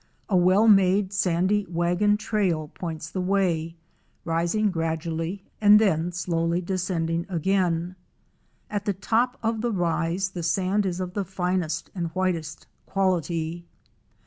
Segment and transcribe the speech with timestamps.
[0.29, 3.75] A well made sandy wagon trail points the way,
[4.25, 7.95] rising gradually and then slowly descending again.
[8.67, 13.63] At the top of the rise the sand is of the finest and whitest quality.